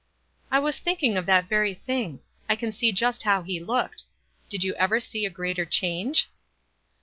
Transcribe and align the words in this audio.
"I 0.49 0.57
was 0.57 0.79
thinking 0.79 1.15
of 1.15 1.27
that 1.27 1.47
very 1.47 1.75
thing. 1.75 2.21
I 2.49 2.55
can 2.55 2.71
see 2.71 2.91
just 2.91 3.21
how 3.21 3.43
he 3.43 3.59
looked. 3.59 4.05
Did 4.49 4.63
you 4.63 4.73
ever 4.73 4.99
sec 4.99 5.21
a 5.21 5.29
greater 5.29 5.63
change 5.63 6.27